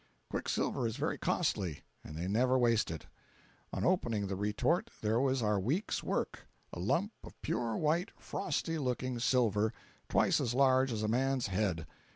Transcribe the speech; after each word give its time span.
Quicksilver 0.31 0.87
is 0.87 0.97
very 0.97 1.19
costly, 1.19 1.83
and 2.03 2.15
they 2.17 2.27
never 2.27 2.57
waste 2.57 2.89
it. 2.89 3.05
On 3.71 3.85
opening 3.85 4.25
the 4.25 4.35
retort, 4.35 4.89
there 5.01 5.19
was 5.19 5.43
our 5.43 5.59
week's 5.59 6.01
work—a 6.01 6.79
lump 6.79 7.11
of 7.23 7.39
pure 7.43 7.77
white, 7.77 8.09
frosty 8.17 8.79
looking 8.79 9.19
silver, 9.19 9.71
twice 10.09 10.41
as 10.41 10.55
large 10.55 10.91
as 10.91 11.03
a 11.03 11.07
man's 11.07 11.45
head. 11.49 11.85